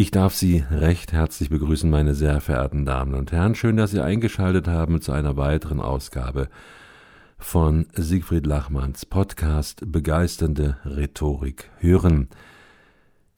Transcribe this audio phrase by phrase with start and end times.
[0.00, 3.56] Ich darf Sie recht herzlich begrüßen, meine sehr verehrten Damen und Herren.
[3.56, 6.48] Schön, dass Sie eingeschaltet haben zu einer weiteren Ausgabe
[7.36, 12.28] von Siegfried Lachmanns Podcast Begeisternde Rhetorik hören.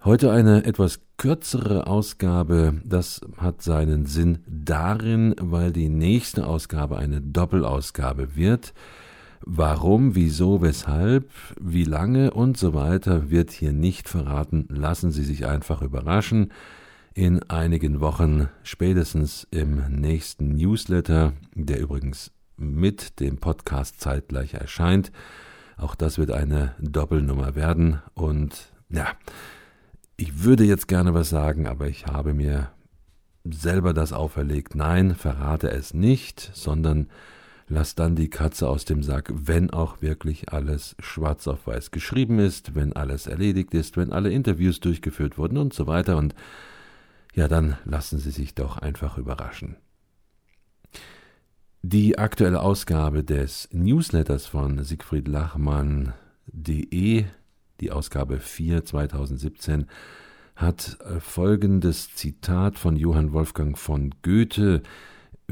[0.04, 2.82] Heute eine etwas kürzere Ausgabe.
[2.84, 8.74] Das hat seinen Sinn darin, weil die nächste Ausgabe eine Doppelausgabe wird.
[9.42, 14.66] Warum, wieso, weshalb, wie lange und so weiter wird hier nicht verraten.
[14.68, 16.52] Lassen Sie sich einfach überraschen.
[17.14, 25.10] In einigen Wochen, spätestens im nächsten Newsletter, der übrigens mit dem Podcast zeitgleich erscheint.
[25.76, 28.02] Auch das wird eine Doppelnummer werden.
[28.14, 29.08] Und ja,
[30.16, 32.70] ich würde jetzt gerne was sagen, aber ich habe mir
[33.44, 34.74] selber das auferlegt.
[34.74, 37.08] Nein, verrate es nicht, sondern
[37.70, 42.38] lass dann die Katze aus dem Sack, wenn auch wirklich alles schwarz auf weiß geschrieben
[42.40, 46.16] ist, wenn alles erledigt ist, wenn alle Interviews durchgeführt wurden und so weiter.
[46.16, 46.34] Und
[47.32, 49.76] ja, dann lassen Sie sich doch einfach überraschen.
[51.82, 57.24] Die aktuelle Ausgabe des Newsletters von Siegfried Lachmann.de,
[57.80, 59.86] die Ausgabe 4 2017,
[60.56, 64.82] hat äh, folgendes Zitat von Johann Wolfgang von Goethe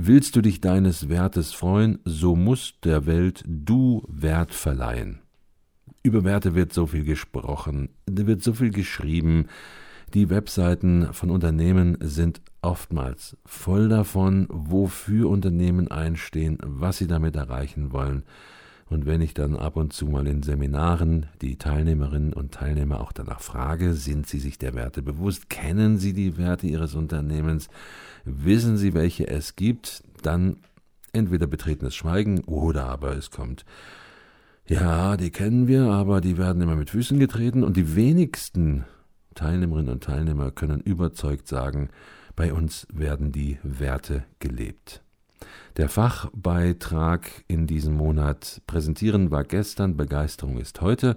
[0.01, 5.23] Willst du dich deines Wertes freuen, so musst der Welt du Wert verleihen.
[6.05, 9.47] Über Werte wird so viel gesprochen, wird so viel geschrieben,
[10.15, 17.91] die Webseiten von Unternehmen sind oftmals voll davon, wofür Unternehmen einstehen, was sie damit erreichen
[17.91, 18.23] wollen.
[18.91, 23.12] Und wenn ich dann ab und zu mal in Seminaren die Teilnehmerinnen und Teilnehmer auch
[23.12, 27.69] danach frage, sind sie sich der Werte bewusst, kennen sie die Werte ihres Unternehmens,
[28.25, 30.56] wissen Sie, welche es gibt, dann
[31.12, 33.64] entweder betretenes Schweigen oder aber es kommt,
[34.66, 37.64] ja, die kennen wir, aber die werden immer mit Füßen getreten.
[37.64, 38.84] Und die wenigsten
[39.34, 41.88] Teilnehmerinnen und Teilnehmer können überzeugt sagen,
[42.37, 45.03] bei uns werden die Werte gelebt.
[45.76, 51.16] Der Fachbeitrag in diesem Monat präsentieren war gestern, Begeisterung ist heute,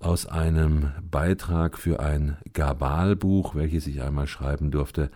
[0.00, 5.10] aus einem Beitrag für ein Gabalbuch, welches ich einmal schreiben durfte,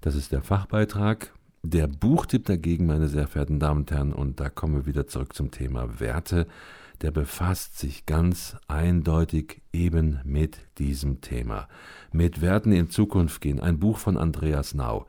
[0.00, 1.32] das ist der Fachbeitrag.
[1.64, 5.34] Der Buchtipp dagegen, meine sehr verehrten Damen und Herren, und da kommen wir wieder zurück
[5.34, 6.46] zum Thema Werte,
[7.00, 11.68] der befasst sich ganz eindeutig eben mit diesem Thema.
[12.12, 13.60] Mit Werten in Zukunft gehen.
[13.60, 15.06] Ein Buch von Andreas Nau.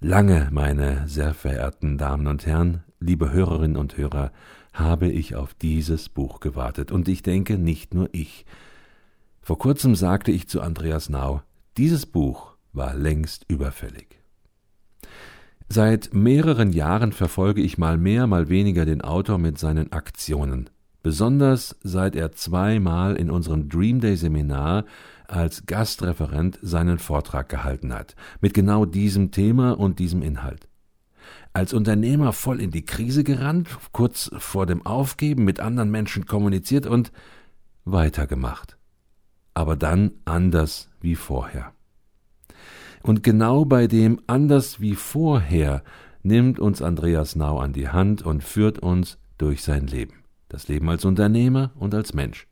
[0.00, 4.32] Lange, meine sehr verehrten Damen und Herren, liebe Hörerinnen und Hörer,
[4.74, 8.44] habe ich auf dieses Buch gewartet, und ich denke nicht nur ich.
[9.40, 11.40] Vor kurzem sagte ich zu Andreas Nau,
[11.78, 14.20] dieses Buch war längst überfällig.
[15.70, 20.68] Seit mehreren Jahren verfolge ich mal mehr, mal weniger den Autor mit seinen Aktionen,
[21.02, 24.84] besonders seit er zweimal in unserem Dream Day Seminar
[25.26, 30.68] als Gastreferent seinen Vortrag gehalten hat, mit genau diesem Thema und diesem Inhalt.
[31.52, 36.86] Als Unternehmer voll in die Krise gerannt, kurz vor dem Aufgeben mit anderen Menschen kommuniziert
[36.86, 37.12] und
[37.84, 38.78] weitergemacht
[39.58, 41.72] aber dann anders wie vorher.
[43.02, 45.82] Und genau bei dem anders wie vorher
[46.22, 50.22] nimmt uns Andreas Nau an die Hand und führt uns durch sein Leben.
[50.48, 52.46] Das Leben als Unternehmer und als Mensch,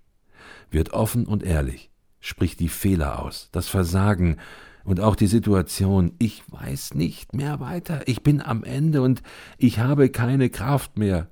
[0.70, 1.90] wird offen und ehrlich,
[2.20, 4.36] spricht die Fehler aus, das Versagen
[4.84, 9.22] und auch die Situation, ich weiß nicht mehr weiter, ich bin am Ende und
[9.58, 11.28] ich habe keine Kraft mehr,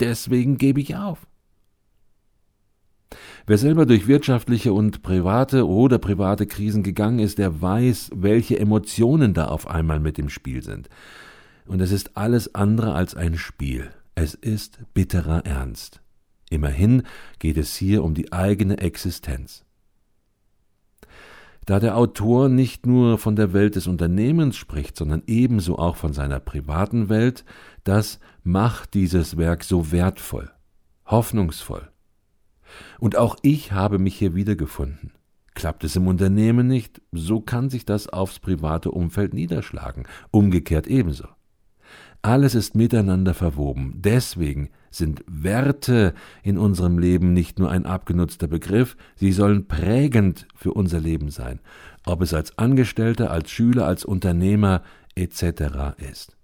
[0.00, 1.26] deswegen gebe ich auf.
[3.46, 9.32] Wer selber durch wirtschaftliche und private oder private Krisen gegangen ist, der weiß, welche Emotionen
[9.32, 10.90] da auf einmal mit im Spiel sind.
[11.66, 13.90] Und es ist alles andere als ein Spiel.
[14.20, 16.02] Es ist bitterer Ernst.
[16.50, 17.04] Immerhin
[17.38, 19.64] geht es hier um die eigene Existenz.
[21.66, 26.14] Da der Autor nicht nur von der Welt des Unternehmens spricht, sondern ebenso auch von
[26.14, 27.44] seiner privaten Welt,
[27.84, 30.50] das macht dieses Werk so wertvoll,
[31.06, 31.88] hoffnungsvoll.
[32.98, 35.12] Und auch ich habe mich hier wiedergefunden.
[35.54, 41.28] Klappt es im Unternehmen nicht, so kann sich das aufs private Umfeld niederschlagen, umgekehrt ebenso.
[42.22, 43.94] Alles ist miteinander verwoben.
[43.96, 50.72] Deswegen sind Werte in unserem Leben nicht nur ein abgenutzter Begriff, sie sollen prägend für
[50.72, 51.60] unser Leben sein,
[52.06, 54.82] ob es als Angestellter, als Schüler, als Unternehmer
[55.14, 55.94] etc.
[56.10, 56.36] ist.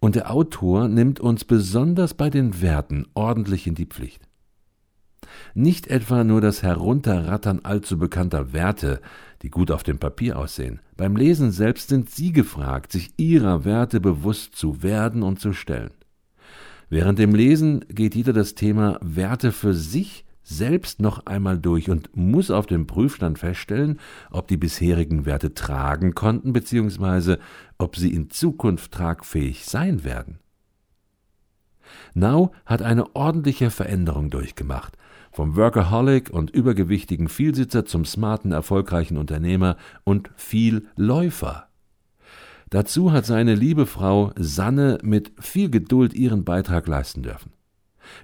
[0.00, 4.28] Und der Autor nimmt uns besonders bei den Werten ordentlich in die Pflicht.
[5.54, 9.00] Nicht etwa nur das Herunterrattern allzu bekannter Werte,
[9.42, 10.80] die gut auf dem Papier aussehen.
[10.96, 15.90] Beim Lesen selbst sind Sie gefragt, sich Ihrer Werte bewusst zu werden und zu stellen.
[16.88, 22.14] Während dem Lesen geht jeder das Thema Werte für sich selbst noch einmal durch und
[22.14, 23.98] muss auf dem Prüfstand feststellen,
[24.30, 27.38] ob die bisherigen Werte tragen konnten bzw.
[27.78, 30.38] ob sie in Zukunft tragfähig sein werden.
[32.14, 34.96] Now hat eine ordentliche Veränderung durchgemacht,
[35.34, 41.66] vom Workaholic und übergewichtigen Vielsitzer zum smarten, erfolgreichen Unternehmer und viel Läufer.
[42.70, 47.52] Dazu hat seine liebe Frau Sanne mit viel Geduld ihren Beitrag leisten dürfen.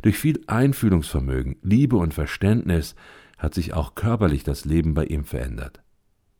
[0.03, 2.95] Durch viel Einfühlungsvermögen, Liebe und Verständnis
[3.39, 5.83] hat sich auch körperlich das Leben bei ihm verändert.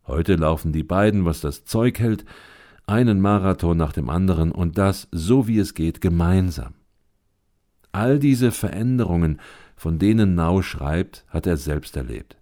[0.07, 2.25] Heute laufen die beiden, was das Zeug hält,
[2.87, 6.75] einen Marathon nach dem anderen und das, so wie es geht, gemeinsam.
[7.93, 9.41] All diese Veränderungen,
[9.77, 12.37] von denen Nau schreibt, hat er selbst erlebt.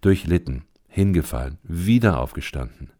[0.00, 2.90] Durchlitten, hingefallen, wieder aufgestanden.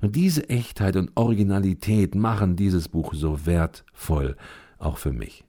[0.00, 4.36] Und diese Echtheit und Originalität machen dieses Buch so wertvoll,
[4.78, 5.44] auch für mich.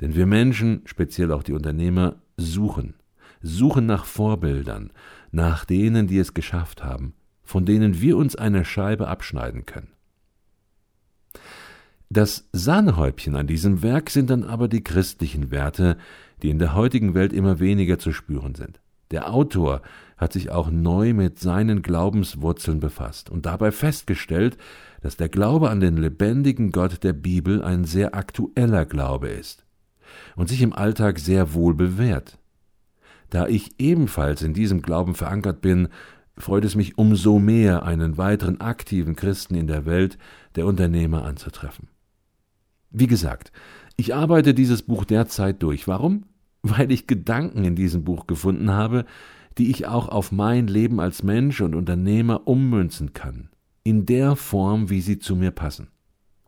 [0.00, 2.94] Denn wir Menschen, speziell auch die Unternehmer, suchen,
[3.42, 4.92] suchen nach Vorbildern,
[5.30, 9.92] nach denen, die es geschafft haben, von denen wir uns eine Scheibe abschneiden können.
[12.12, 15.96] Das Sahnehäubchen an diesem Werk sind dann aber die christlichen Werte,
[16.42, 18.80] die in der heutigen Welt immer weniger zu spüren sind.
[19.12, 19.80] Der Autor
[20.16, 24.58] hat sich auch neu mit seinen Glaubenswurzeln befasst und dabei festgestellt,
[25.02, 29.64] dass der Glaube an den lebendigen Gott der Bibel ein sehr aktueller Glaube ist
[30.34, 32.38] und sich im Alltag sehr wohl bewährt.
[33.30, 35.86] Da ich ebenfalls in diesem Glauben verankert bin,
[36.36, 40.18] freut es mich umso mehr, einen weiteren aktiven Christen in der Welt
[40.56, 41.86] der Unternehmer anzutreffen.
[42.90, 43.52] Wie gesagt,
[43.96, 45.86] ich arbeite dieses Buch derzeit durch.
[45.86, 46.24] Warum?
[46.62, 49.04] Weil ich Gedanken in diesem Buch gefunden habe,
[49.58, 53.50] die ich auch auf mein Leben als Mensch und Unternehmer ummünzen kann,
[53.82, 55.88] in der Form, wie sie zu mir passen.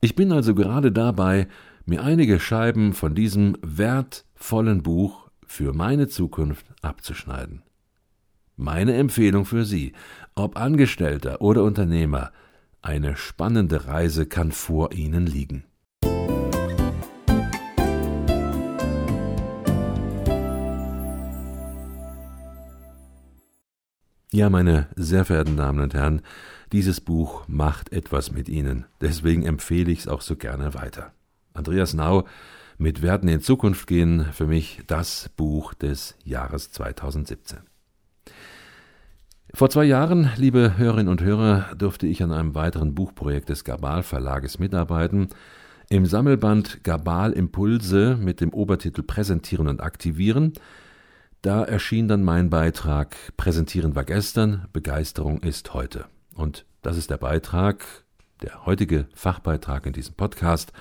[0.00, 1.46] Ich bin also gerade dabei,
[1.84, 7.62] mir einige Scheiben von diesem wertvollen Buch für meine Zukunft abzuschneiden.
[8.56, 9.92] Meine Empfehlung für Sie,
[10.34, 12.32] ob Angestellter oder Unternehmer,
[12.80, 15.64] eine spannende Reise kann vor Ihnen liegen.
[24.34, 26.22] Ja, meine sehr verehrten Damen und Herren,
[26.72, 28.86] dieses Buch macht etwas mit Ihnen.
[29.02, 31.12] Deswegen empfehle ich es auch so gerne weiter.
[31.52, 32.24] Andreas Nau
[32.78, 37.58] mit Werten in Zukunft gehen, für mich das Buch des Jahres 2017.
[39.52, 44.02] Vor zwei Jahren, liebe Hörerinnen und Hörer, durfte ich an einem weiteren Buchprojekt des Gabal
[44.02, 45.28] Verlages mitarbeiten.
[45.90, 50.54] Im Sammelband Gabal Impulse mit dem Obertitel Präsentieren und Aktivieren.
[51.42, 56.04] Da erschien dann mein Beitrag Präsentieren war gestern, Begeisterung ist heute.
[56.36, 57.84] Und das ist der Beitrag,
[58.42, 60.72] der heutige Fachbeitrag in diesem Podcast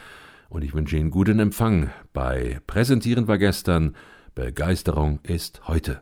[0.49, 3.95] und ich wünsche Ihnen guten Empfang bei Präsentieren war gestern,
[4.35, 6.01] Begeisterung ist heute.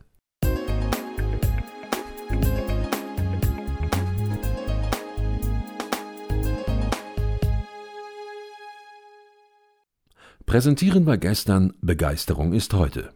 [10.45, 13.13] Präsentieren war gestern, Begeisterung ist heute.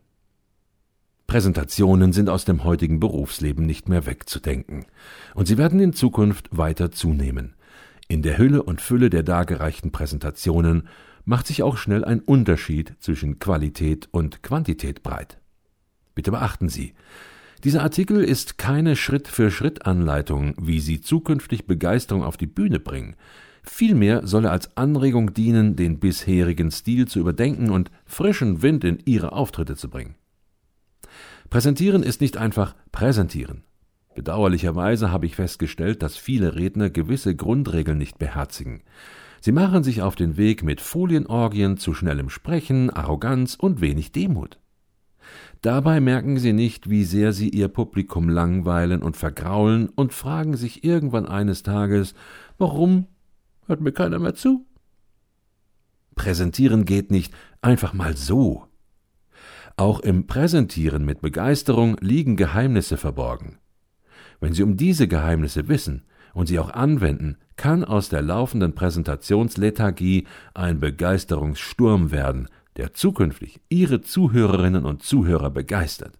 [1.33, 4.85] Präsentationen sind aus dem heutigen Berufsleben nicht mehr wegzudenken,
[5.33, 7.55] und sie werden in Zukunft weiter zunehmen.
[8.07, 10.87] In der Hülle und Fülle der dargereichten Präsentationen
[11.25, 15.39] macht sich auch schnell ein Unterschied zwischen Qualität und Quantität breit.
[16.13, 16.93] Bitte beachten Sie,
[17.63, 23.15] dieser Artikel ist keine Schritt-für-Schritt-Anleitung, wie Sie zukünftig Begeisterung auf die Bühne bringen.
[23.63, 28.99] Vielmehr soll er als Anregung dienen, den bisherigen Stil zu überdenken und frischen Wind in
[29.05, 30.13] Ihre Auftritte zu bringen.
[31.53, 33.61] Präsentieren ist nicht einfach präsentieren.
[34.15, 38.81] Bedauerlicherweise habe ich festgestellt, dass viele Redner gewisse Grundregeln nicht beherzigen.
[39.39, 44.57] Sie machen sich auf den Weg mit Folienorgien zu schnellem Sprechen, Arroganz und wenig Demut.
[45.61, 50.83] Dabei merken sie nicht, wie sehr sie ihr Publikum langweilen und vergraulen und fragen sich
[50.83, 52.15] irgendwann eines Tages,
[52.57, 53.05] warum
[53.67, 54.65] hört mir keiner mehr zu?
[56.15, 57.31] Präsentieren geht nicht
[57.61, 58.72] einfach mal so.
[59.75, 63.57] Auch im Präsentieren mit Begeisterung liegen Geheimnisse verborgen.
[64.39, 66.03] Wenn Sie um diese Geheimnisse wissen
[66.33, 74.01] und sie auch anwenden, kann aus der laufenden Präsentationslethargie ein Begeisterungssturm werden, der zukünftig Ihre
[74.01, 76.19] Zuhörerinnen und Zuhörer begeistert.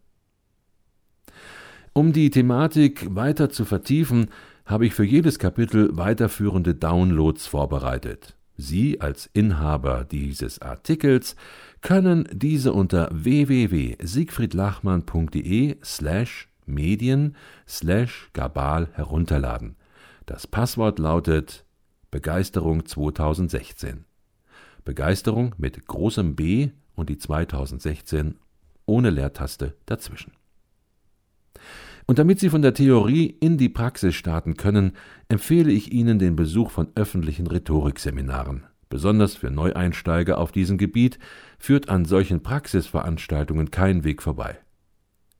[1.94, 4.30] Um die Thematik weiter zu vertiefen,
[4.66, 8.36] habe ich für jedes Kapitel weiterführende Downloads vorbereitet.
[8.56, 11.36] Sie als Inhaber dieses Artikels
[11.84, 17.36] können diese unter www.siegfriedlachmann.de slash medien
[17.68, 19.75] slash gabal herunterladen.
[20.25, 21.66] Das Passwort lautet
[22.10, 24.06] Begeisterung 2016.
[24.86, 28.36] Begeisterung mit großem B und die 2016
[28.86, 30.32] ohne Leertaste dazwischen.
[32.06, 34.94] Und damit Sie von der Theorie in die Praxis starten können,
[35.28, 38.63] empfehle ich Ihnen den Besuch von öffentlichen Rhetorikseminaren.
[38.90, 41.18] Besonders für Neueinsteiger auf diesem Gebiet
[41.58, 44.60] führt an solchen Praxisveranstaltungen kein Weg vorbei.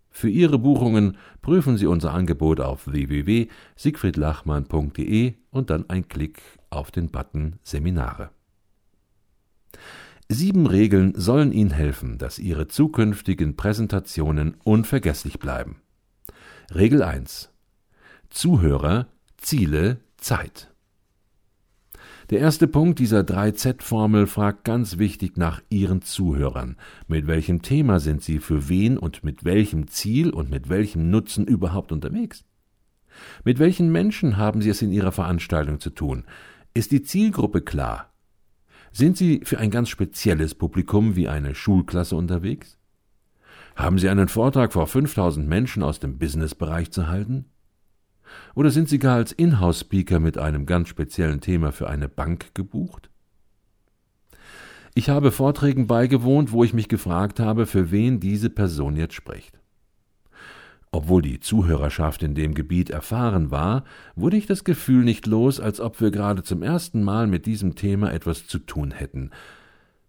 [0.10, 7.10] Für Ihre Buchungen prüfen Sie unser Angebot auf www.siegfriedlachmann.de und dann ein Klick auf den
[7.10, 8.30] Button Seminare.
[10.30, 15.78] Sieben Regeln sollen Ihnen helfen, dass Ihre zukünftigen Präsentationen unvergesslich bleiben.
[16.74, 17.52] Regel 1.
[18.30, 19.08] Zuhörer,
[19.38, 20.73] Ziele, Zeit.
[22.34, 26.78] Der erste Punkt dieser 3Z-Formel fragt ganz wichtig nach Ihren Zuhörern.
[27.08, 31.46] Mit welchem Thema sind Sie für wen und mit welchem Ziel und mit welchem Nutzen
[31.46, 32.44] überhaupt unterwegs?
[33.44, 36.24] Mit welchen Menschen haben Sie es in Ihrer Veranstaltung zu tun?
[36.74, 38.12] Ist die Zielgruppe klar?
[38.92, 42.80] Sind Sie für ein ganz spezielles Publikum wie eine Schulklasse unterwegs?
[43.76, 47.46] Haben Sie einen Vortrag vor 5000 Menschen aus dem Businessbereich zu halten?
[48.56, 53.10] Oder sind Sie gar als Inhouse-Speaker mit einem ganz speziellen Thema für eine Bank gebucht?
[54.96, 59.60] Ich habe Vorträgen beigewohnt, wo ich mich gefragt habe, für wen diese Person jetzt spricht.
[60.92, 63.84] Obwohl die Zuhörerschaft in dem Gebiet erfahren war,
[64.16, 67.74] wurde ich das Gefühl nicht los, als ob wir gerade zum ersten Mal mit diesem
[67.74, 69.32] Thema etwas zu tun hätten.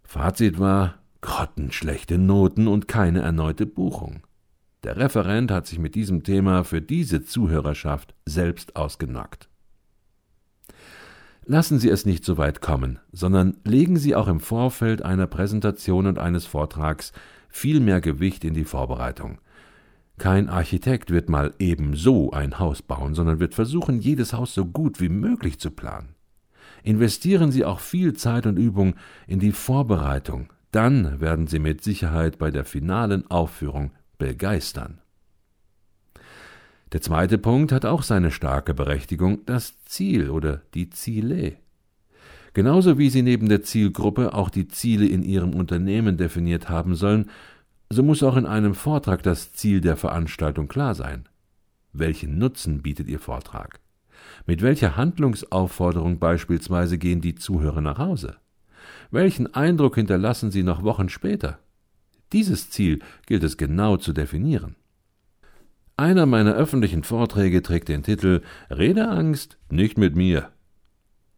[0.02, 4.20] Fazit war grottenschlechte Noten und keine erneute Buchung.
[4.84, 9.48] Der Referent hat sich mit diesem Thema für diese Zuhörerschaft selbst ausgenockt.
[11.46, 16.06] Lassen Sie es nicht so weit kommen, sondern legen Sie auch im Vorfeld einer Präsentation
[16.06, 17.12] und eines Vortrags
[17.48, 19.38] viel mehr Gewicht in die Vorbereitung.
[20.18, 25.00] Kein Architekt wird mal ebenso ein Haus bauen, sondern wird versuchen, jedes Haus so gut
[25.00, 26.14] wie möglich zu planen.
[26.82, 32.38] Investieren Sie auch viel Zeit und Übung in die Vorbereitung, dann werden Sie mit Sicherheit
[32.38, 35.00] bei der finalen Aufführung begeistern.
[36.92, 41.56] Der zweite Punkt hat auch seine starke Berechtigung, das Ziel oder die Ziele.
[42.52, 47.30] Genauso wie Sie neben der Zielgruppe auch die Ziele in Ihrem Unternehmen definiert haben sollen,
[47.90, 51.28] so muss auch in einem Vortrag das Ziel der Veranstaltung klar sein.
[51.92, 53.80] Welchen Nutzen bietet Ihr Vortrag?
[54.46, 58.36] Mit welcher Handlungsaufforderung beispielsweise gehen die Zuhörer nach Hause?
[59.10, 61.58] Welchen Eindruck hinterlassen sie noch Wochen später?
[62.34, 64.74] Dieses Ziel gilt es genau zu definieren.
[65.96, 70.50] Einer meiner öffentlichen Vorträge trägt den Titel Redeangst nicht mit mir.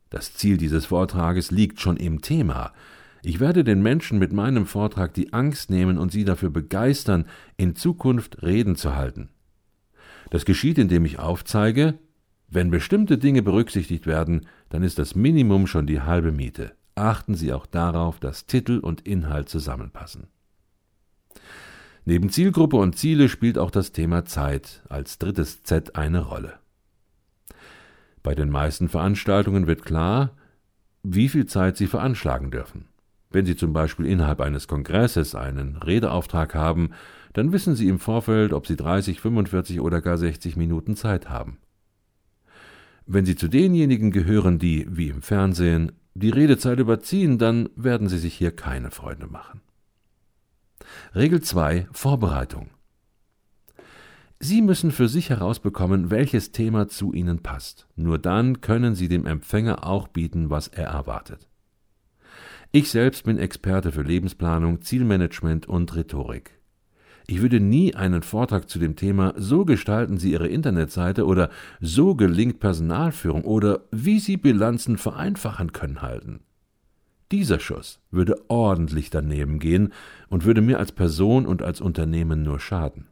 [0.08, 2.72] Das Ziel dieses Vortrages liegt schon im Thema,
[3.22, 7.26] ich werde den Menschen mit meinem Vortrag die Angst nehmen und sie dafür begeistern,
[7.56, 9.30] in Zukunft Reden zu halten.
[10.30, 11.98] Das geschieht, indem ich aufzeige,
[12.48, 16.72] wenn bestimmte Dinge berücksichtigt werden, dann ist das Minimum schon die halbe Miete.
[16.94, 20.28] Achten Sie auch darauf, dass Titel und Inhalt zusammenpassen.
[22.04, 26.54] Neben Zielgruppe und Ziele spielt auch das Thema Zeit als drittes Z eine Rolle.
[28.22, 30.30] Bei den meisten Veranstaltungen wird klar,
[31.02, 32.86] wie viel Zeit Sie veranschlagen dürfen.
[33.30, 36.90] Wenn Sie zum Beispiel innerhalb eines Kongresses einen Redeauftrag haben,
[37.32, 41.58] dann wissen Sie im Vorfeld, ob Sie 30, 45 oder gar 60 Minuten Zeit haben.
[43.04, 48.18] Wenn Sie zu denjenigen gehören, die, wie im Fernsehen, die Redezeit überziehen, dann werden Sie
[48.18, 49.60] sich hier keine Freunde machen.
[51.14, 52.70] Regel 2 Vorbereitung.
[54.38, 57.88] Sie müssen für sich herausbekommen, welches Thema zu Ihnen passt.
[57.96, 61.48] Nur dann können Sie dem Empfänger auch bieten, was er erwartet.
[62.70, 66.60] Ich selbst bin Experte für Lebensplanung, Zielmanagement und Rhetorik.
[67.26, 72.14] Ich würde nie einen Vortrag zu dem Thema So gestalten Sie Ihre Internetseite oder So
[72.14, 76.40] gelingt Personalführung oder Wie Sie Bilanzen vereinfachen können halten.
[77.32, 79.92] Dieser Schuss würde ordentlich daneben gehen
[80.28, 83.08] und würde mir als Person und als Unternehmen nur schaden.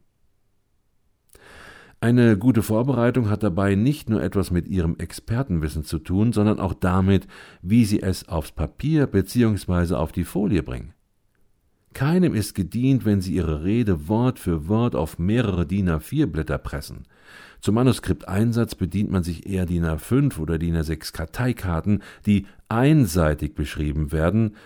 [2.00, 6.74] Eine gute Vorbereitung hat dabei nicht nur etwas mit Ihrem Expertenwissen zu tun, sondern auch
[6.74, 7.26] damit,
[7.62, 9.94] wie Sie es aufs Papier bzw.
[9.94, 10.92] auf die Folie bringen.
[11.94, 16.58] Keinem ist gedient, wenn Sie Ihre Rede Wort für Wort auf mehrere DIN A4 Blätter
[16.58, 17.04] pressen.
[17.64, 24.12] Zum Manuskripteinsatz bedient man sich eher DIN A5 oder DIN A6 Karteikarten, die einseitig beschrieben
[24.12, 24.56] werden,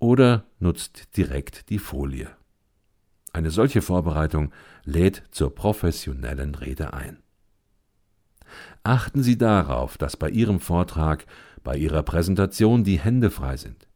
[0.00, 2.28] oder nutzt direkt die Folie.
[3.32, 4.50] Eine solche Vorbereitung
[4.82, 7.18] lädt zur professionellen Rede ein.
[8.82, 11.26] Achten Sie darauf, dass bei Ihrem Vortrag,
[11.62, 13.86] bei Ihrer Präsentation die Hände frei sind.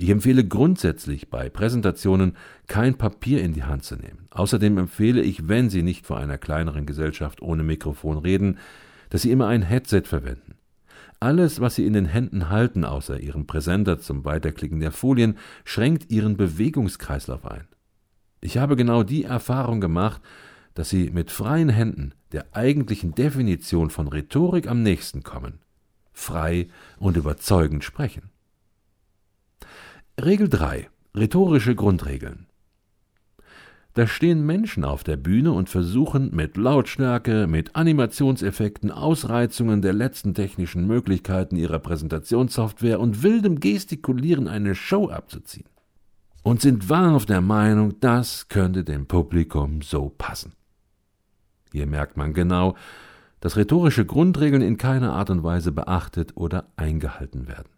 [0.00, 2.36] Ich empfehle grundsätzlich bei Präsentationen
[2.68, 4.28] kein Papier in die Hand zu nehmen.
[4.30, 8.58] Außerdem empfehle ich, wenn Sie nicht vor einer kleineren Gesellschaft ohne Mikrofon reden,
[9.10, 10.54] dass Sie immer ein Headset verwenden.
[11.18, 16.12] Alles, was Sie in den Händen halten, außer Ihrem Präsenter zum Weiterklicken der Folien, schränkt
[16.12, 17.66] Ihren Bewegungskreislauf ein.
[18.40, 20.22] Ich habe genau die Erfahrung gemacht,
[20.74, 25.58] dass sie mit freien Händen der eigentlichen Definition von Rhetorik am nächsten kommen,
[26.12, 26.68] frei
[27.00, 28.30] und überzeugend sprechen.
[30.20, 30.88] Regel 3.
[31.16, 32.46] Rhetorische Grundregeln.
[33.94, 40.34] Da stehen Menschen auf der Bühne und versuchen mit Lautstärke, mit Animationseffekten, Ausreizungen der letzten
[40.34, 45.68] technischen Möglichkeiten ihrer Präsentationssoftware und wildem Gestikulieren eine Show abzuziehen
[46.42, 50.52] und sind wahrhaft der Meinung, das könnte dem Publikum so passen.
[51.70, 52.74] Hier merkt man genau,
[53.38, 57.77] dass rhetorische Grundregeln in keiner Art und Weise beachtet oder eingehalten werden.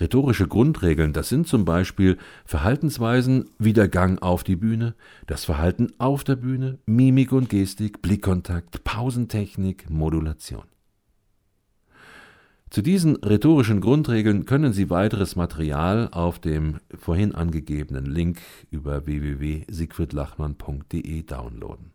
[0.00, 4.96] Rhetorische Grundregeln, das sind zum Beispiel Verhaltensweisen wie der Gang auf die Bühne,
[5.28, 10.64] das Verhalten auf der Bühne, Mimik und Gestik, Blickkontakt, Pausentechnik, Modulation.
[12.70, 18.40] Zu diesen rhetorischen Grundregeln können Sie weiteres Material auf dem vorhin angegebenen Link
[18.72, 21.93] über www.siegfriedlachmann.de downloaden.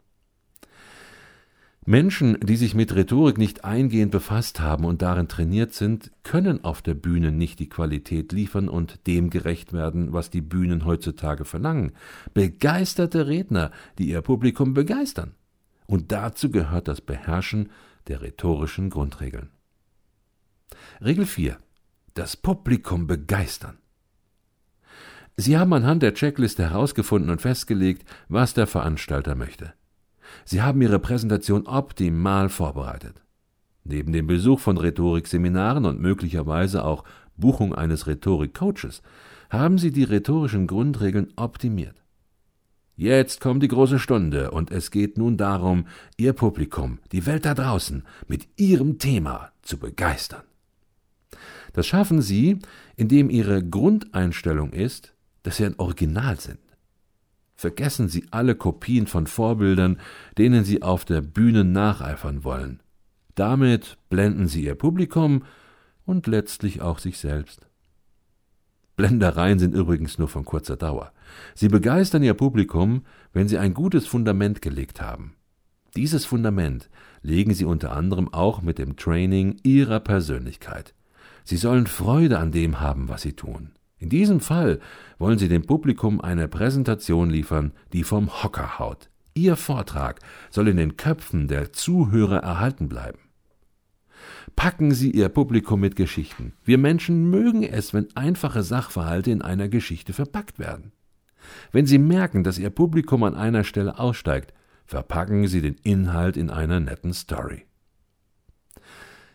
[1.89, 6.83] Menschen, die sich mit Rhetorik nicht eingehend befasst haben und darin trainiert sind, können auf
[6.83, 11.93] der Bühne nicht die Qualität liefern und dem gerecht werden, was die Bühnen heutzutage verlangen.
[12.35, 15.33] Begeisterte Redner, die ihr Publikum begeistern.
[15.87, 17.71] Und dazu gehört das Beherrschen
[18.07, 19.49] der rhetorischen Grundregeln.
[21.03, 21.57] Regel 4.
[22.13, 23.79] Das Publikum begeistern.
[25.37, 29.73] Sie haben anhand der Checkliste herausgefunden und festgelegt, was der Veranstalter möchte.
[30.45, 33.21] Sie haben Ihre Präsentation optimal vorbereitet.
[33.83, 37.03] Neben dem Besuch von Rhetorikseminaren und möglicherweise auch
[37.37, 39.01] Buchung eines Rhetorikcoaches
[39.49, 41.95] haben Sie die rhetorischen Grundregeln optimiert.
[42.95, 45.87] Jetzt kommt die große Stunde und es geht nun darum,
[46.17, 50.43] Ihr Publikum, die Welt da draußen, mit Ihrem Thema zu begeistern.
[51.73, 52.59] Das schaffen sie,
[52.95, 55.13] indem ihre Grundeinstellung ist,
[55.43, 56.59] dass sie ein Original sind.
[57.59, 59.99] Vergessen Sie alle Kopien von Vorbildern,
[60.37, 62.81] denen Sie auf der Bühne nacheifern wollen.
[63.35, 65.43] Damit blenden Sie Ihr Publikum
[66.05, 67.67] und letztlich auch sich selbst.
[68.95, 71.11] Blendereien sind übrigens nur von kurzer Dauer.
[71.53, 75.35] Sie begeistern Ihr Publikum, wenn Sie ein gutes Fundament gelegt haben.
[75.97, 76.89] Dieses Fundament
[77.23, 80.93] legen Sie unter anderem auch mit dem Training Ihrer Persönlichkeit.
[81.43, 83.71] Sie sollen Freude an dem haben, was sie tun.
[83.99, 84.79] In diesem Fall
[85.17, 89.09] wollen Sie dem Publikum eine Präsentation liefern, die vom Hocker haut.
[89.33, 93.19] Ihr Vortrag soll in den Köpfen der Zuhörer erhalten bleiben.
[94.55, 96.53] Packen Sie Ihr Publikum mit Geschichten.
[96.63, 100.91] Wir Menschen mögen es, wenn einfache Sachverhalte in einer Geschichte verpackt werden.
[101.71, 104.53] Wenn Sie merken, dass Ihr Publikum an einer Stelle aussteigt,
[104.85, 107.65] verpacken Sie den Inhalt in einer netten Story.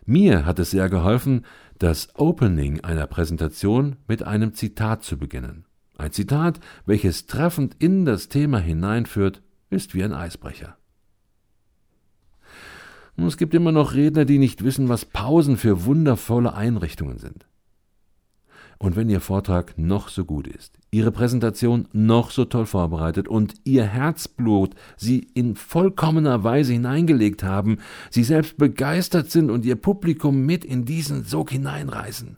[0.06, 1.46] Mir hat es sehr geholfen,
[1.78, 5.64] das Opening einer Präsentation mit einem Zitat zu beginnen.
[5.96, 10.76] Ein Zitat, welches treffend in das Thema hineinführt, ist wie ein Eisbrecher.
[13.16, 17.46] Es gibt immer noch Redner, die nicht wissen, was Pausen für wundervolle Einrichtungen sind.
[18.84, 23.54] Und wenn Ihr Vortrag noch so gut ist, Ihre Präsentation noch so toll vorbereitet und
[23.64, 27.78] Ihr Herzblut Sie in vollkommener Weise hineingelegt haben,
[28.10, 32.36] Sie selbst begeistert sind und Ihr Publikum mit in diesen Sog hineinreißen,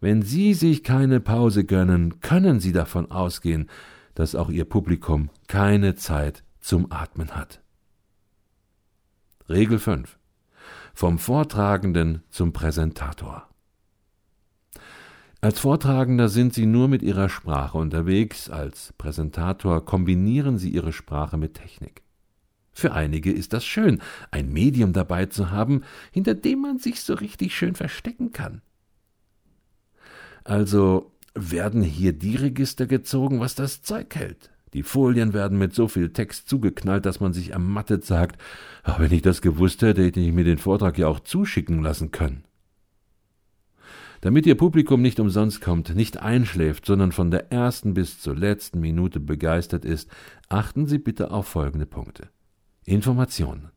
[0.00, 3.68] Wenn Sie sich keine Pause gönnen, können Sie davon ausgehen,
[4.14, 7.60] dass auch Ihr Publikum keine Zeit zum Atmen hat.
[9.48, 10.16] Regel 5.
[10.94, 13.51] Vom Vortragenden zum Präsentator.
[15.44, 21.36] Als Vortragender sind Sie nur mit Ihrer Sprache unterwegs, als Präsentator kombinieren Sie Ihre Sprache
[21.36, 22.02] mit Technik.
[22.70, 24.00] Für einige ist das schön,
[24.30, 28.62] ein Medium dabei zu haben, hinter dem man sich so richtig schön verstecken kann.
[30.44, 34.52] Also werden hier die Register gezogen, was das Zeug hält.
[34.74, 38.40] Die Folien werden mit so viel Text zugeknallt, dass man sich ermattet sagt,
[38.84, 42.12] ach, wenn ich das gewusst hätte, hätte ich mir den Vortrag ja auch zuschicken lassen
[42.12, 42.44] können.
[44.22, 48.78] Damit Ihr Publikum nicht umsonst kommt, nicht einschläft, sondern von der ersten bis zur letzten
[48.78, 50.08] Minute begeistert ist,
[50.48, 52.28] achten Sie bitte auf folgende Punkte.
[52.84, 53.72] Informationen.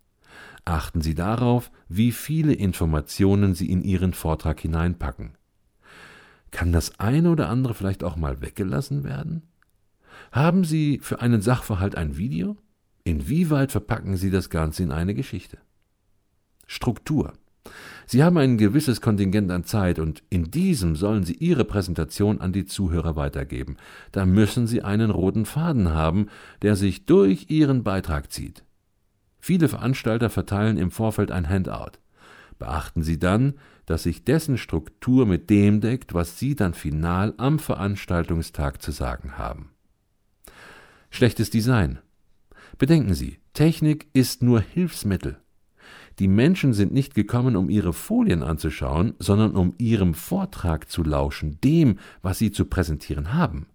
[0.64, 5.32] Achten Sie darauf, wie viele Informationen Sie in Ihren Vortrag hineinpacken.
[6.52, 9.42] Kann das eine oder andere vielleicht auch mal weggelassen werden?
[10.32, 12.56] Haben Sie für einen Sachverhalt ein Video?
[13.04, 15.58] Inwieweit verpacken Sie das Ganze in eine Geschichte?
[16.68, 17.34] Struktur.
[18.08, 22.54] Sie haben ein gewisses Kontingent an Zeit und in diesem sollen Sie Ihre Präsentation an
[22.54, 23.78] die Zuhörer weitergeben.
[24.12, 26.28] Da müssen Sie einen roten Faden haben,
[26.62, 28.64] der sich durch Ihren Beitrag zieht.
[29.40, 32.00] Viele Veranstalter verteilen im Vorfeld ein Handout.
[32.58, 37.60] Beachten Sie dann, dass sich dessen Struktur mit dem deckt, was Sie dann final am
[37.60, 39.72] Veranstaltungstag zu sagen haben.
[41.10, 42.00] Schlechtes Design.
[42.78, 45.38] Bedenken Sie, Technik ist nur Hilfsmittel.
[46.20, 51.60] Die Menschen sind nicht gekommen, um ihre Folien anzuschauen, sondern um ihrem Vortrag zu lauschen,
[51.64, 53.68] dem, was sie zu präsentieren haben.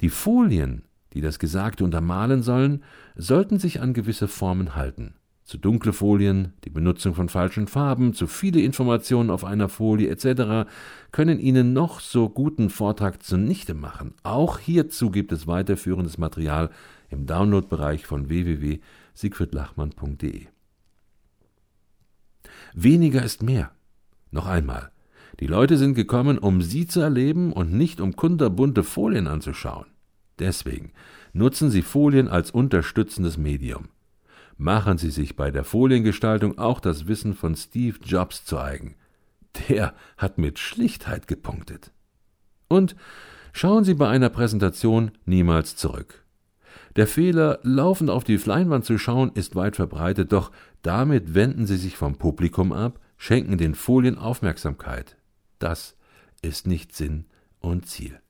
[0.00, 0.82] Die Folien
[1.14, 2.82] die das Gesagte untermalen sollen,
[3.16, 5.14] sollten sich an gewisse Formen halten.
[5.44, 10.68] Zu dunkle Folien, die Benutzung von falschen Farben, zu viele Informationen auf einer Folie etc.
[11.10, 14.12] können Ihnen noch so guten Vortrag zunichte machen.
[14.22, 16.68] Auch hierzu gibt es weiterführendes Material
[17.08, 20.48] im Downloadbereich von www.siegfriedlachmann.de.
[22.74, 23.72] Weniger ist mehr.
[24.30, 24.90] Noch einmal.
[25.40, 29.86] Die Leute sind gekommen, um Sie zu erleben und nicht um kunterbunte Folien anzuschauen.
[30.38, 30.92] Deswegen
[31.32, 33.88] nutzen Sie Folien als unterstützendes Medium.
[34.56, 38.96] Machen Sie sich bei der Foliengestaltung auch das Wissen von Steve Jobs zu eigen.
[39.68, 41.92] Der hat mit Schlichtheit gepunktet.
[42.68, 42.96] Und
[43.52, 46.24] schauen Sie bei einer Präsentation niemals zurück.
[46.96, 50.50] Der Fehler, laufend auf die Leinwand zu schauen, ist weit verbreitet, doch
[50.82, 55.16] damit wenden Sie sich vom Publikum ab, schenken den Folien Aufmerksamkeit.
[55.58, 55.96] Das
[56.42, 57.24] ist nicht Sinn
[57.60, 58.20] und Ziel.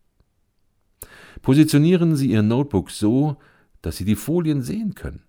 [1.43, 3.37] Positionieren Sie Ihr Notebook so,
[3.83, 5.23] dass Sie die Folien sehen können.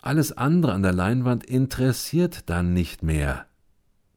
[0.00, 3.46] Alles andere an der Leinwand interessiert dann nicht mehr.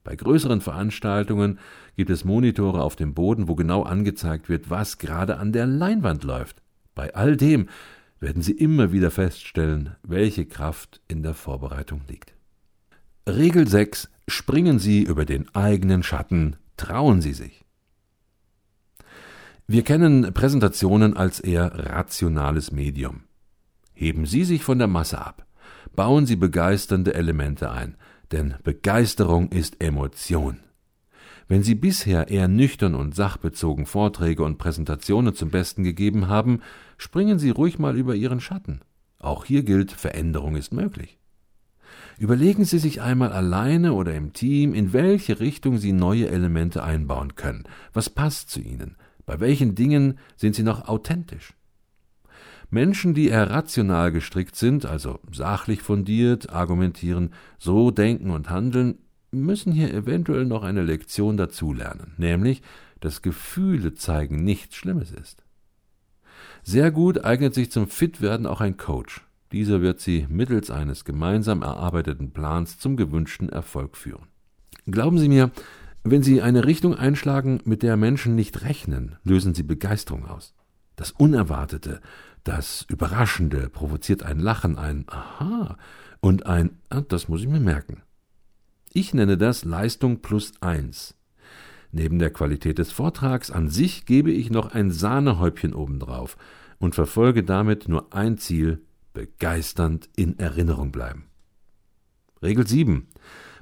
[0.03, 1.59] Bei größeren Veranstaltungen
[1.95, 6.23] gibt es Monitore auf dem Boden, wo genau angezeigt wird, was gerade an der Leinwand
[6.23, 6.61] läuft.
[6.95, 7.69] Bei all dem
[8.19, 12.33] werden Sie immer wieder feststellen, welche Kraft in der Vorbereitung liegt.
[13.29, 14.09] Regel 6.
[14.27, 17.63] Springen Sie über den eigenen Schatten, trauen Sie sich.
[19.67, 23.25] Wir kennen Präsentationen als eher rationales Medium.
[23.93, 25.45] Heben Sie sich von der Masse ab.
[25.95, 27.95] Bauen Sie begeisternde Elemente ein,
[28.31, 30.59] denn Begeisterung ist Emotion.
[31.47, 36.61] Wenn Sie bisher eher nüchtern und sachbezogen Vorträge und Präsentationen zum Besten gegeben haben,
[36.97, 38.81] springen Sie ruhig mal über Ihren Schatten.
[39.19, 41.20] Auch hier gilt, Veränderung ist möglich.
[42.21, 47.33] Überlegen Sie sich einmal alleine oder im Team, in welche Richtung Sie neue Elemente einbauen
[47.33, 47.63] können.
[47.93, 48.95] Was passt zu Ihnen?
[49.25, 51.55] Bei welchen Dingen sind sie noch authentisch?
[52.69, 58.99] Menschen, die eher rational gestrickt sind, also sachlich fundiert, argumentieren, so denken und handeln,
[59.31, 62.61] müssen hier eventuell noch eine Lektion dazulernen, nämlich,
[62.99, 65.43] dass Gefühle zeigen nichts Schlimmes ist.
[66.61, 69.25] Sehr gut eignet sich zum Fitwerden auch ein Coach.
[69.51, 74.27] Dieser wird sie mittels eines gemeinsam erarbeiteten Plans zum gewünschten Erfolg führen.
[74.85, 75.51] Glauben Sie mir,
[76.03, 80.55] wenn Sie eine Richtung einschlagen, mit der Menschen nicht rechnen, lösen Sie Begeisterung aus.
[80.95, 82.01] Das Unerwartete,
[82.43, 85.77] das Überraschende provoziert ein Lachen, ein Aha
[86.19, 88.01] und ein ah, Das muss ich mir merken.
[88.93, 91.15] Ich nenne das Leistung plus eins.
[91.91, 96.37] Neben der Qualität des Vortrags an sich gebe ich noch ein Sahnehäubchen obendrauf
[96.79, 98.81] und verfolge damit nur ein Ziel,
[99.13, 101.25] begeisternd in Erinnerung bleiben.
[102.41, 103.07] Regel 7.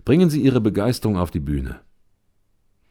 [0.05, 1.81] Bringen Sie Ihre Begeisterung auf die Bühne.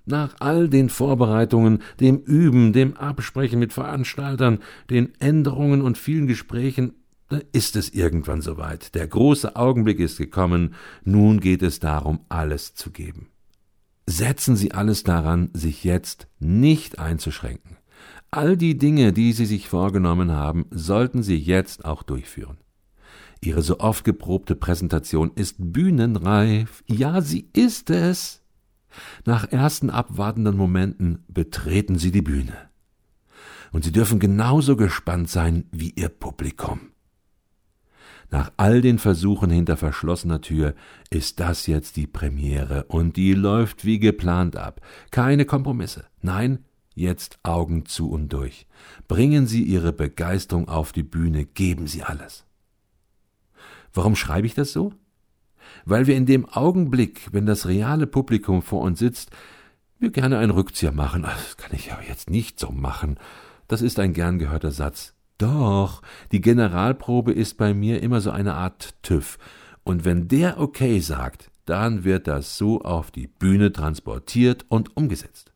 [0.05, 6.95] Nach all den Vorbereitungen, dem Üben, dem Absprechen mit Veranstaltern, den Änderungen und vielen Gesprächen,
[7.53, 8.95] ist es irgendwann soweit.
[8.95, 13.29] Der große Augenblick ist gekommen, nun geht es darum, alles zu geben.
[14.07, 17.78] setzen Sie alles daran, sich jetzt nicht einzuschränken.
[18.31, 22.59] All die Dinge, die Sie sich vorgenommen haben, sollten Sie jetzt auch durchführen.
[23.41, 26.83] Ihre so oft geprobte Präsentation ist bühnenreif.
[26.87, 28.43] Ja, sie ist es.
[29.25, 32.69] Nach ersten abwartenden Momenten betreten Sie die Bühne.
[33.71, 36.81] Und Sie dürfen genauso gespannt sein wie Ihr Publikum.
[38.31, 40.75] Nach all den Versuchen hinter verschlossener Tür
[41.09, 44.83] ist das jetzt die Premiere und die läuft wie geplant ab.
[45.11, 46.05] Keine Kompromisse.
[46.21, 46.65] Nein,
[46.99, 48.67] jetzt Augen zu und durch.
[49.07, 52.45] Bringen Sie Ihre Begeisterung auf die Bühne, geben Sie alles.
[53.93, 54.93] Warum schreibe ich das so?
[55.85, 59.31] Weil wir in dem Augenblick, wenn das reale Publikum vor uns sitzt,
[59.99, 61.23] wir gerne einen Rückzieher machen.
[61.23, 63.19] Das kann ich aber jetzt nicht so machen.
[63.67, 65.15] Das ist ein gern gehörter Satz.
[65.39, 69.39] Doch, die Generalprobe ist bei mir immer so eine Art TÜV.
[69.85, 75.53] Und wenn der okay sagt, dann wird das so auf die Bühne transportiert und umgesetzt.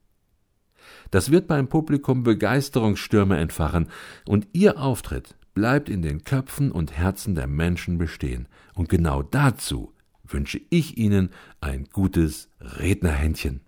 [1.12, 3.88] Das wird beim Publikum Begeisterungsstürme entfachen
[4.26, 8.48] und Ihr Auftritt bleibt in den Köpfen und Herzen der Menschen bestehen.
[8.74, 9.92] Und genau dazu
[10.24, 11.28] wünsche ich Ihnen
[11.60, 13.60] ein gutes Rednerhändchen.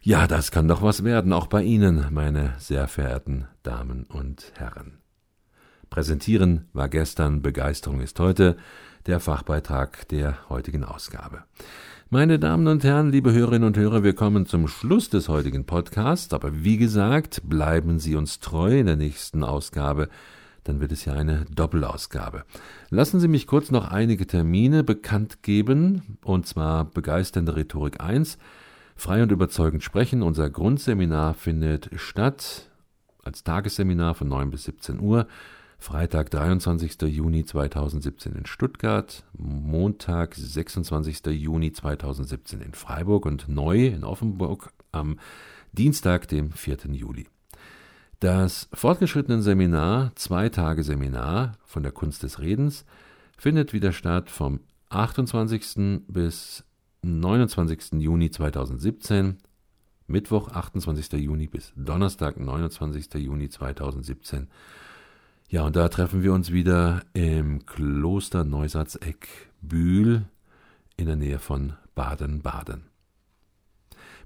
[0.00, 5.00] Ja, das kann doch was werden, auch bei Ihnen, meine sehr verehrten Damen und Herren.
[5.90, 8.56] Präsentieren war gestern, Begeisterung ist heute,
[9.06, 11.44] der Fachbeitrag der heutigen Ausgabe.
[12.10, 16.32] Meine Damen und Herren, liebe Hörerinnen und Hörer, wir kommen zum Schluss des heutigen Podcasts,
[16.32, 20.08] aber wie gesagt, bleiben Sie uns treu in der nächsten Ausgabe,
[20.64, 22.44] dann wird es ja eine Doppelausgabe.
[22.90, 28.38] Lassen Sie mich kurz noch einige Termine bekannt geben, und zwar begeisternde Rhetorik 1,
[28.98, 30.22] Frei und überzeugend sprechen.
[30.22, 32.70] Unser Grundseminar findet statt
[33.22, 35.26] als Tagesseminar von 9 bis 17 Uhr.
[35.86, 37.00] Freitag, 23.
[37.02, 41.26] Juni 2017 in Stuttgart, Montag, 26.
[41.26, 45.20] Juni 2017 in Freiburg und neu in Offenburg am
[45.70, 46.90] Dienstag, dem 4.
[46.90, 47.28] Juli.
[48.18, 52.84] Das fortgeschrittene Seminar, zwei Tage Seminar von der Kunst des Redens,
[53.38, 56.02] findet wieder statt vom 28.
[56.08, 56.64] bis
[57.02, 58.02] 29.
[58.02, 59.36] Juni 2017,
[60.08, 61.12] Mittwoch 28.
[61.12, 63.14] Juni bis Donnerstag 29.
[63.14, 64.48] Juni 2017.
[65.48, 69.28] Ja, und da treffen wir uns wieder im Kloster Neusatzeck
[69.62, 70.24] Bühl
[70.96, 72.82] in der Nähe von Baden-Baden.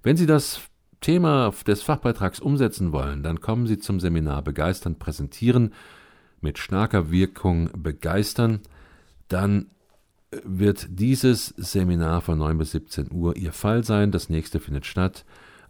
[0.02, 0.60] Wenn Sie das
[1.02, 5.74] Thema des Fachbeitrags umsetzen wollen, dann kommen Sie zum Seminar Begeistern präsentieren
[6.40, 8.60] mit starker Wirkung begeistern,
[9.28, 9.66] dann
[10.44, 14.10] wird dieses Seminar von 9 bis 17 Uhr Ihr Fall sein.
[14.10, 15.24] Das nächste findet statt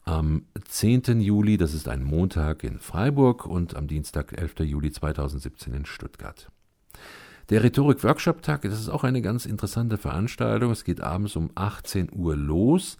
[0.04, 1.20] am 10.
[1.20, 4.60] Juli, das ist ein Montag in Freiburg und am Dienstag, 11.
[4.60, 6.50] Juli 2017 in Stuttgart.
[7.50, 10.70] Der Rhetorik-Workshop-Tag, das ist auch eine ganz interessante Veranstaltung.
[10.70, 12.96] Es geht abends um 18 Uhr los.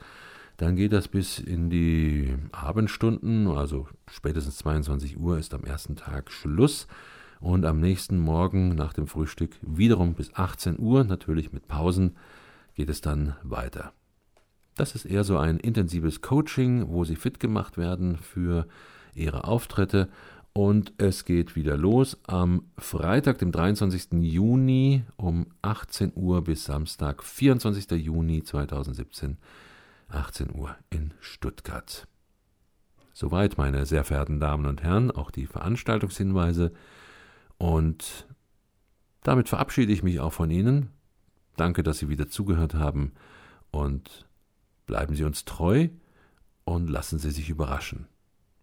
[0.56, 6.30] Dann geht das bis in die Abendstunden, also spätestens 22 Uhr ist am ersten Tag
[6.30, 6.86] Schluss
[7.40, 12.16] und am nächsten Morgen nach dem Frühstück wiederum bis 18 Uhr, natürlich mit Pausen,
[12.74, 13.94] geht es dann weiter.
[14.76, 18.66] Das ist eher so ein intensives Coaching, wo sie fit gemacht werden für
[19.14, 20.08] ihre Auftritte.
[20.52, 24.12] Und es geht wieder los am Freitag, dem 23.
[24.20, 27.90] Juni um 18 Uhr bis Samstag, 24.
[27.92, 29.36] Juni 2017,
[30.08, 32.08] 18 Uhr in Stuttgart.
[33.12, 36.72] Soweit, meine sehr verehrten Damen und Herren, auch die Veranstaltungshinweise.
[37.58, 38.26] Und
[39.22, 40.90] damit verabschiede ich mich auch von Ihnen.
[41.56, 43.12] Danke, dass Sie wieder zugehört haben
[43.70, 44.26] und
[44.90, 45.88] bleiben Sie uns treu
[46.64, 48.08] und lassen Sie sich überraschen.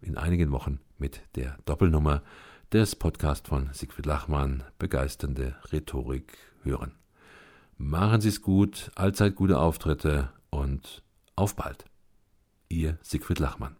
[0.01, 2.21] In einigen Wochen mit der Doppelnummer
[2.73, 6.95] des Podcasts von Siegfried Lachmann Begeisternde Rhetorik hören.
[7.77, 11.01] Machen Sie es gut, allzeit gute Auftritte und
[11.37, 11.85] auf bald.
[12.67, 13.77] Ihr Siegfried Lachmann.